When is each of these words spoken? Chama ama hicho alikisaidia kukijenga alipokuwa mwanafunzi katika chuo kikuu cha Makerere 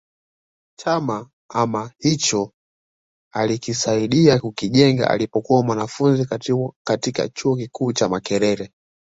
Chama 0.77 1.29
ama 1.49 1.91
hicho 1.97 2.51
alikisaidia 3.33 4.39
kukijenga 4.39 5.09
alipokuwa 5.09 5.63
mwanafunzi 5.63 6.25
katika 6.85 7.29
chuo 7.29 7.55
kikuu 7.55 7.93
cha 7.93 8.09
Makerere 8.09 8.71